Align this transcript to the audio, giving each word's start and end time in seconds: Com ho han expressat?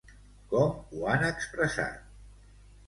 Com 0.53 0.71
ho 1.01 1.05
han 1.13 1.29
expressat? 1.29 2.61